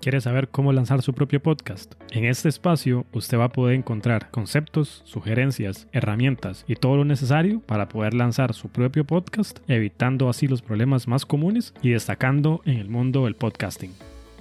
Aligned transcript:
¿Quiere 0.00 0.22
saber 0.22 0.48
cómo 0.48 0.72
lanzar 0.72 1.02
su 1.02 1.12
propio 1.12 1.42
podcast? 1.42 1.92
En 2.10 2.24
este 2.24 2.48
espacio 2.48 3.04
usted 3.12 3.38
va 3.38 3.44
a 3.44 3.52
poder 3.52 3.74
encontrar 3.74 4.30
conceptos, 4.30 5.02
sugerencias, 5.04 5.88
herramientas 5.92 6.64
y 6.66 6.76
todo 6.76 6.96
lo 6.96 7.04
necesario 7.04 7.60
para 7.60 7.90
poder 7.90 8.14
lanzar 8.14 8.54
su 8.54 8.70
propio 8.70 9.04
podcast, 9.04 9.58
evitando 9.68 10.30
así 10.30 10.48
los 10.48 10.62
problemas 10.62 11.06
más 11.06 11.26
comunes 11.26 11.74
y 11.82 11.90
destacando 11.90 12.62
en 12.64 12.78
el 12.78 12.88
mundo 12.88 13.26
del 13.26 13.34
podcasting. 13.34 13.92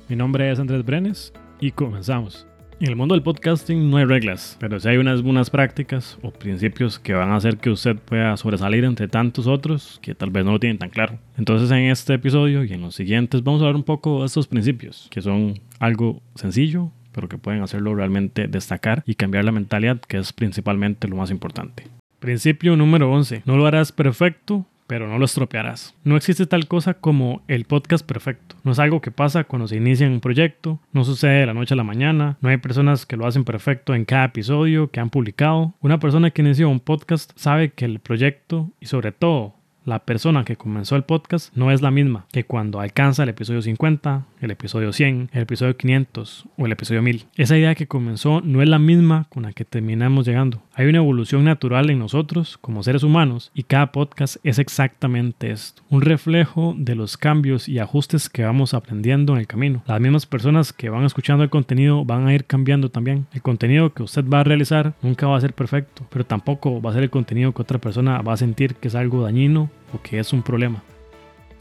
Mi 0.08 0.16
nombre 0.16 0.50
es 0.50 0.60
Andrés 0.60 0.86
Brenes 0.86 1.34
y 1.60 1.72
comenzamos. 1.72 2.49
En 2.82 2.88
el 2.88 2.96
mundo 2.96 3.14
del 3.14 3.24
podcasting 3.24 3.90
no 3.90 3.98
hay 3.98 4.06
reglas, 4.06 4.56
pero 4.58 4.80
sí 4.80 4.88
hay 4.88 4.96
unas 4.96 5.22
buenas 5.22 5.50
prácticas 5.50 6.18
o 6.22 6.32
principios 6.32 6.98
que 6.98 7.12
van 7.12 7.32
a 7.32 7.36
hacer 7.36 7.58
que 7.58 7.70
usted 7.70 7.98
pueda 7.98 8.38
sobresalir 8.38 8.86
entre 8.86 9.10
tantos 9.10 9.48
otros 9.48 10.00
que 10.02 10.16
tal 10.16 10.30
vez 10.30 10.46
no 10.46 10.54
lo 10.54 10.62
tienen 10.62 10.78
tan 10.78 10.90
claro. 10.90 11.20
Entonces 11.38 11.70
en 11.72 11.90
este 11.90 12.14
episodio 12.14 12.64
y 12.64 12.72
en 12.72 12.80
los 12.80 12.96
siguientes 12.96 13.44
vamos 13.44 13.62
a 13.62 13.66
hablar 13.66 13.76
un 13.76 13.84
poco 13.84 14.22
de 14.22 14.28
estos 14.28 14.48
principios, 14.48 15.10
que 15.12 15.22
son 15.22 15.60
algo 15.80 16.22
sencillo, 16.36 16.90
pero 17.12 17.28
que 17.28 17.38
pueden 17.38 17.62
hacerlo 17.64 17.96
realmente 17.96 18.48
destacar 18.48 19.04
y 19.06 19.16
cambiar 19.16 19.44
la 19.44 19.52
mentalidad, 19.52 20.00
que 20.00 20.18
es 20.18 20.32
principalmente 20.32 21.10
lo 21.10 21.18
más 21.18 21.32
importante. 21.32 21.84
Principio 22.22 22.78
número 22.78 23.12
11. 23.12 23.42
No 23.46 23.58
lo 23.58 23.66
harás 23.66 23.92
perfecto, 23.92 24.66
pero 24.90 25.08
no 25.08 25.20
lo 25.20 25.26
estropearás. 25.26 25.94
No 26.04 26.18
existe 26.18 26.48
tal 26.48 26.68
cosa 26.68 26.96
como 26.96 27.44
el 27.48 27.66
podcast 27.66 28.04
perfecto. 28.04 28.56
No 28.64 28.72
es 28.72 28.80
algo 28.80 29.02
que 29.02 29.12
pasa 29.12 29.44
cuando 29.44 29.68
se 29.68 29.76
inicia 29.76 30.08
un 30.08 30.20
proyecto, 30.20 30.80
no 30.94 31.04
sucede 31.04 31.42
de 31.42 31.46
la 31.46 31.54
noche 31.54 31.76
a 31.76 31.78
la 31.78 31.84
mañana, 31.84 32.38
no 32.42 32.50
hay 32.50 32.58
personas 32.58 33.06
que 33.06 33.16
lo 33.16 33.28
hacen 33.28 33.44
perfecto 33.44 33.94
en 33.94 34.04
cada 34.04 34.26
episodio 34.26 34.90
que 34.90 35.00
han 35.00 35.12
publicado. 35.12 35.76
Una 35.82 36.00
persona 36.00 36.32
que 36.32 36.42
inició 36.42 36.70
un 36.70 36.80
podcast 36.80 37.32
sabe 37.36 37.70
que 37.70 37.86
el 37.86 38.00
proyecto 38.00 38.72
y 38.80 38.88
sobre 38.88 39.12
todo 39.12 39.54
la 39.86 40.00
persona 40.06 40.44
que 40.44 40.56
comenzó 40.56 40.96
el 40.96 41.04
podcast 41.04 41.56
no 41.56 41.72
es 41.72 41.82
la 41.82 41.92
misma 41.92 42.26
que 42.32 42.44
cuando 42.44 42.80
alcanza 42.80 43.24
el 43.24 43.30
episodio 43.30 43.62
50, 43.62 44.26
el 44.42 44.52
episodio 44.52 44.94
100, 44.94 45.30
el 45.34 45.42
episodio 45.42 45.78
500 45.78 46.46
o 46.58 46.66
el 46.66 46.72
episodio 46.72 47.02
1000. 47.02 47.26
Esa 47.36 47.58
idea 47.58 47.76
que 47.76 47.88
comenzó 47.88 48.42
no 48.42 48.62
es 48.62 48.70
la 48.70 48.80
misma 48.80 49.26
con 49.30 49.44
la 49.44 49.54
que 49.54 49.66
terminamos 49.66 50.28
llegando. 50.28 50.62
Hay 50.80 50.88
una 50.88 51.00
evolución 51.00 51.44
natural 51.44 51.90
en 51.90 52.00
nosotros 52.00 52.58
como 52.58 52.84
seres 52.84 53.04
humanos 53.04 53.52
y 53.54 53.64
cada 53.64 53.92
podcast 53.92 54.38
es 54.46 54.60
exactamente 54.60 55.52
esto, 55.52 55.84
un 55.90 56.00
reflejo 56.00 56.74
de 56.78 56.96
los 56.96 57.18
cambios 57.18 57.68
y 57.68 57.80
ajustes 57.80 58.30
que 58.30 58.46
vamos 58.46 58.74
aprendiendo 58.74 59.34
en 59.34 59.40
el 59.40 59.46
camino. 59.46 59.84
Las 59.88 60.00
mismas 60.00 60.26
personas 60.26 60.72
que 60.72 60.90
van 60.90 61.04
escuchando 61.04 61.44
el 61.44 61.50
contenido 61.50 62.06
van 62.06 62.28
a 62.28 62.34
ir 62.34 62.46
cambiando 62.46 62.88
también. 62.88 63.28
El 63.34 63.42
contenido 63.42 63.94
que 63.94 64.04
usted 64.04 64.24
va 64.24 64.40
a 64.40 64.46
realizar 64.46 64.94
nunca 65.02 65.28
va 65.28 65.36
a 65.36 65.42
ser 65.42 65.52
perfecto, 65.52 66.08
pero 66.10 66.26
tampoco 66.26 66.82
va 66.82 66.92
a 66.92 66.94
ser 66.94 67.04
el 67.04 67.10
contenido 67.10 67.52
que 67.52 67.62
otra 67.62 67.80
persona 67.80 68.22
va 68.22 68.32
a 68.32 68.38
sentir 68.38 68.76
que 68.76 68.88
es 68.88 68.96
algo 68.96 69.24
dañino 69.24 69.70
o 69.94 70.02
que 70.02 70.18
es 70.18 70.32
un 70.32 70.44
problema. 70.44 70.82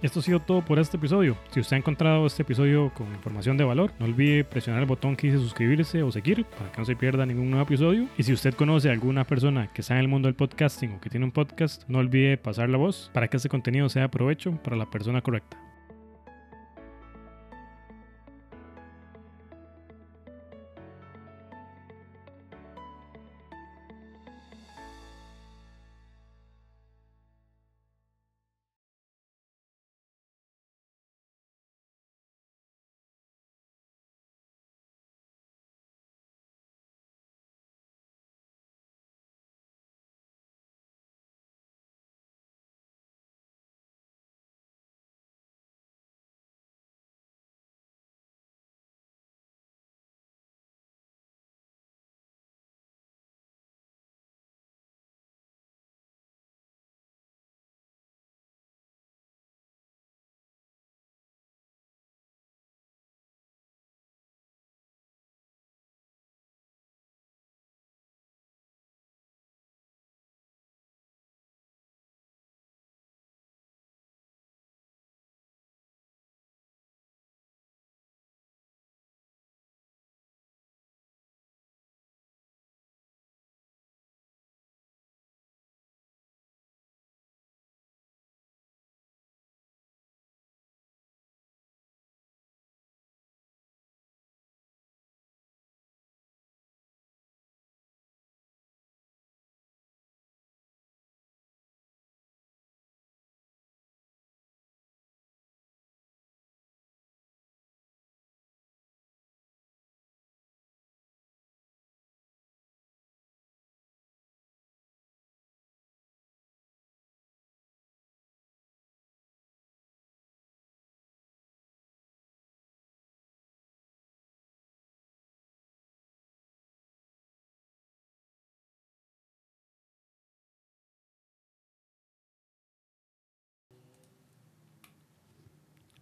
Esto 0.01 0.21
ha 0.21 0.23
sido 0.23 0.39
todo 0.39 0.65
por 0.65 0.79
este 0.79 0.97
episodio. 0.97 1.37
Si 1.51 1.59
usted 1.59 1.75
ha 1.75 1.79
encontrado 1.79 2.25
este 2.25 2.43
episodio 2.43 2.93
con 2.95 3.09
información 3.09 3.57
de 3.57 3.65
valor, 3.65 3.93
no 3.99 4.07
olvide 4.07 4.45
presionar 4.45 4.81
el 4.81 4.89
botón 4.89 5.17
que 5.17 5.27
dice 5.27 5.41
suscribirse 5.43 6.05
o 6.05 6.13
seguir 6.13 6.45
para 6.45 6.71
que 6.71 6.79
no 6.79 6.85
se 6.85 6.95
pierda 6.95 7.27
ningún 7.27 7.51
nuevo 7.51 7.65
episodio. 7.65 8.07
Y 8.17 8.23
si 8.23 8.33
usted 8.33 8.55
conoce 8.55 8.91
a 8.91 8.93
alguna 8.93 9.25
persona 9.25 9.73
que 9.73 9.81
está 9.81 9.95
en 9.95 10.01
el 10.01 10.09
mundo 10.09 10.29
del 10.29 10.37
podcasting 10.37 10.93
o 10.93 11.01
que 11.01 11.11
tiene 11.11 11.27
un 11.27 11.33
podcast, 11.33 11.83
no 11.89 11.99
olvide 11.99 12.37
pasar 12.37 12.69
la 12.69 12.79
voz 12.79 13.11
para 13.13 13.27
que 13.27 13.39
este 13.39 13.49
contenido 13.49 13.89
sea 13.89 14.03
de 14.03 14.09
provecho 14.09 14.53
para 14.63 14.77
la 14.77 14.89
persona 14.89 15.21
correcta. 15.21 15.68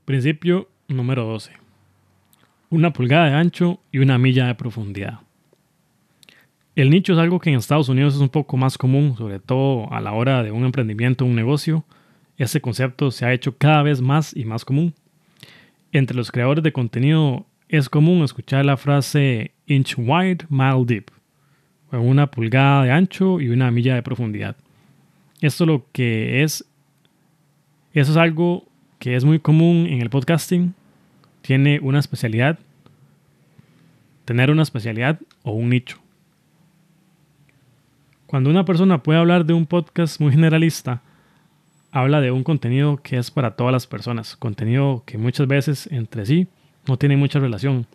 Principio 0.07 0.69
número 0.87 1.25
12. 1.25 1.51
Una 2.71 2.93
pulgada 2.93 3.27
de 3.27 3.35
ancho 3.35 3.81
y 3.91 3.99
una 3.99 4.19
milla 4.19 4.47
de 4.47 4.55
profundidad. 4.55 5.19
El 6.77 6.91
nicho 6.91 7.15
es 7.15 7.19
algo 7.19 7.41
que 7.41 7.51
en 7.51 7.57
Estados 7.57 7.89
Unidos 7.89 8.15
es 8.15 8.21
un 8.21 8.29
poco 8.29 8.57
más 8.57 8.79
común, 8.79 9.17
sobre 9.17 9.41
todo 9.41 9.93
a 9.93 10.01
la 10.01 10.13
hora 10.13 10.45
de 10.45 10.53
un 10.53 10.65
emprendimiento 10.65 11.25
o 11.25 11.27
un 11.27 11.35
negocio. 11.35 11.85
Este 12.39 12.61
concepto 12.61 13.11
se 13.11 13.27
ha 13.27 13.33
hecho 13.33 13.59
cada 13.59 13.83
vez 13.83 14.01
más 14.01 14.33
y 14.37 14.45
más 14.45 14.65
común. 14.65 14.95
Entre 15.91 16.17
los 16.17 16.31
creadores 16.31 16.63
de 16.63 16.73
contenido 16.73 17.45
es 17.69 17.89
común 17.89 18.23
escuchar 18.23 18.65
la 18.65 18.77
frase 18.77 19.51
inch 19.67 19.97
wide, 19.99 20.47
mile 20.49 20.85
deep, 20.87 21.11
una 21.91 22.31
pulgada 22.31 22.85
de 22.85 22.93
ancho 22.93 23.41
y 23.41 23.49
una 23.49 23.73
milla 23.73 23.97
de 23.97 24.05
profundidad. 24.05 24.57
Esto 25.41 25.67
lo 25.67 25.85
que 25.91 26.45
es, 26.45 26.65
eso 27.93 28.13
es 28.13 28.17
algo 28.17 28.69
que 28.99 29.17
es 29.17 29.25
muy 29.25 29.39
común 29.39 29.87
en 29.89 30.03
el 30.03 30.11
podcasting, 30.11 30.75
tiene 31.43 31.79
una 31.81 31.99
especialidad, 31.99 32.59
tener 34.25 34.51
una 34.51 34.63
especialidad 34.63 35.21
o 35.43 35.53
un 35.53 35.71
nicho. 35.71 35.99
Cuando 38.27 38.51
una 38.51 38.65
persona 38.65 39.03
puede 39.03 39.21
hablar 39.21 39.47
de 39.47 39.53
un 39.53 39.67
podcast 39.67 40.21
muy 40.21 40.33
generalista, 40.33 41.03
habla 41.93 42.21
de 42.21 42.31
un 42.31 42.43
contenido 42.43 42.97
que 42.97 43.19
es 43.19 43.31
para 43.31 43.53
todas 43.53 43.73
las 43.73 43.87
personas, 43.87 44.37
contenido 44.37 45.03
que 45.07 45.19
muchas 45.19 45.47
veces 45.47 45.87
entre 45.93 46.27
sí 46.27 46.49
no 46.89 46.97
tiene 46.97 47.17
mucha 47.17 47.39
relación, 47.39 47.87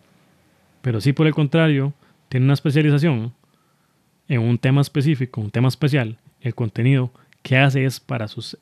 pero 0.80 1.00
sí 1.00 1.12
por 1.12 1.26
el 1.26 1.34
contrario 1.34 1.92
tiene 2.28 2.44
una 2.44 2.54
especialización 2.54 3.32
en 4.28 4.40
un 4.40 4.58
tema 4.58 4.80
específico, 4.80 5.40
un 5.40 5.50
tema 5.50 5.68
especial, 5.68 6.18
el 6.40 6.54
contenido 6.54 7.12
que 7.42 7.58
hace 7.58 7.84
es 7.84 8.00
para 8.00 8.28
sus 8.28 8.56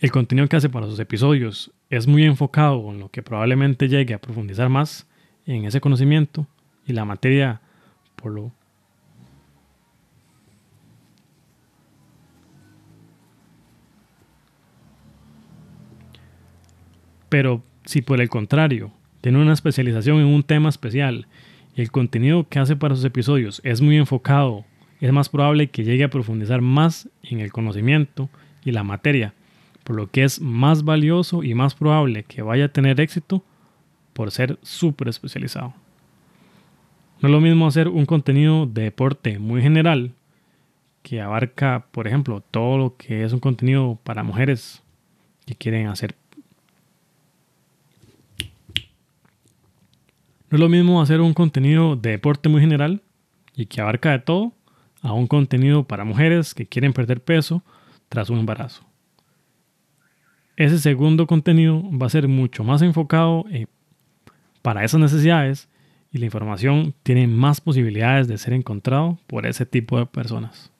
el 0.00 0.10
contenido 0.10 0.48
que 0.48 0.56
hace 0.56 0.68
para 0.68 0.86
sus 0.86 0.98
episodios 0.98 1.72
es 1.90 2.06
muy 2.06 2.24
enfocado 2.24 2.90
en 2.90 3.00
lo 3.00 3.10
que 3.10 3.22
probablemente 3.22 3.88
llegue 3.88 4.14
a 4.14 4.20
profundizar 4.20 4.68
más 4.68 5.06
en 5.46 5.64
ese 5.64 5.80
conocimiento 5.80 6.46
y 6.86 6.92
la 6.92 7.04
materia 7.04 7.60
por 8.16 8.32
lo 8.32 8.52
Pero 17.34 17.64
si 17.84 18.00
por 18.00 18.20
el 18.20 18.28
contrario 18.28 18.92
tiene 19.20 19.42
una 19.42 19.54
especialización 19.54 20.20
en 20.20 20.26
un 20.26 20.44
tema 20.44 20.68
especial 20.68 21.26
y 21.74 21.80
el 21.80 21.90
contenido 21.90 22.48
que 22.48 22.60
hace 22.60 22.76
para 22.76 22.94
sus 22.94 23.04
episodios 23.04 23.60
es 23.64 23.80
muy 23.80 23.96
enfocado, 23.96 24.64
es 25.00 25.12
más 25.12 25.28
probable 25.28 25.68
que 25.68 25.82
llegue 25.82 26.04
a 26.04 26.10
profundizar 26.10 26.60
más 26.60 27.08
en 27.24 27.40
el 27.40 27.50
conocimiento 27.50 28.30
y 28.64 28.70
la 28.70 28.84
materia, 28.84 29.34
por 29.84 29.96
lo 29.96 30.10
que 30.10 30.24
es 30.24 30.40
más 30.40 30.82
valioso 30.82 31.42
y 31.42 31.54
más 31.54 31.74
probable 31.74 32.24
que 32.24 32.42
vaya 32.42 32.66
a 32.66 32.72
tener 32.72 33.00
éxito 33.00 33.44
por 34.14 34.30
ser 34.30 34.58
súper 34.62 35.08
especializado. 35.08 35.74
No 37.20 37.28
es 37.28 37.32
lo 37.32 37.40
mismo 37.40 37.66
hacer 37.66 37.88
un 37.88 38.06
contenido 38.06 38.66
de 38.66 38.82
deporte 38.82 39.38
muy 39.38 39.62
general 39.62 40.12
que 41.02 41.20
abarca, 41.20 41.86
por 41.90 42.06
ejemplo, 42.06 42.42
todo 42.50 42.78
lo 42.78 42.96
que 42.96 43.24
es 43.24 43.32
un 43.32 43.40
contenido 43.40 43.98
para 44.02 44.22
mujeres 44.22 44.82
que 45.46 45.54
quieren 45.54 45.86
hacer. 45.88 46.16
No 50.50 50.56
es 50.56 50.60
lo 50.60 50.68
mismo 50.68 51.02
hacer 51.02 51.20
un 51.20 51.34
contenido 51.34 51.96
de 51.96 52.10
deporte 52.12 52.48
muy 52.48 52.60
general 52.60 53.02
y 53.54 53.66
que 53.66 53.80
abarca 53.80 54.12
de 54.12 54.20
todo 54.20 54.52
a 55.02 55.12
un 55.12 55.26
contenido 55.26 55.84
para 55.84 56.04
mujeres 56.04 56.54
que 56.54 56.66
quieren 56.66 56.94
perder 56.94 57.22
peso 57.22 57.62
tras 58.08 58.30
un 58.30 58.38
embarazo. 58.38 58.86
Ese 60.56 60.78
segundo 60.78 61.26
contenido 61.26 61.82
va 61.90 62.06
a 62.06 62.10
ser 62.10 62.28
mucho 62.28 62.62
más 62.62 62.80
enfocado 62.82 63.44
eh, 63.50 63.66
para 64.62 64.84
esas 64.84 65.00
necesidades 65.00 65.68
y 66.12 66.18
la 66.18 66.26
información 66.26 66.94
tiene 67.02 67.26
más 67.26 67.60
posibilidades 67.60 68.28
de 68.28 68.38
ser 68.38 68.52
encontrado 68.52 69.18
por 69.26 69.46
ese 69.46 69.66
tipo 69.66 69.98
de 69.98 70.06
personas. 70.06 70.70